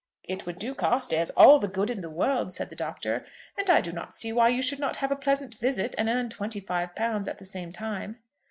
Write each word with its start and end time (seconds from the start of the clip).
"It 0.23 0.47
would 0.47 0.57
do 0.57 0.73
Carstairs 0.73 1.29
all 1.37 1.59
the 1.59 1.67
good 1.67 1.91
in 1.91 2.01
the 2.01 2.09
world," 2.09 2.51
said 2.51 2.71
the 2.71 2.75
Doctor; 2.75 3.23
"and 3.55 3.69
I 3.69 3.81
do 3.81 3.91
not 3.91 4.15
see 4.15 4.33
why 4.33 4.49
you 4.49 4.63
should 4.63 4.79
not 4.79 4.95
have 4.95 5.11
a 5.11 5.15
pleasant 5.15 5.53
visit 5.53 5.93
and 5.95 6.09
earn 6.09 6.27
twenty 6.31 6.59
five 6.59 6.95
pounds 6.95 7.27
at 7.27 7.37
the 7.37 7.45
same 7.45 7.71
time." 7.71 8.17